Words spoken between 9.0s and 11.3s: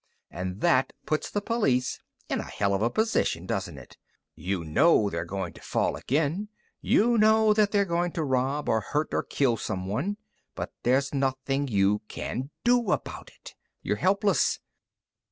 or kill someone. But there's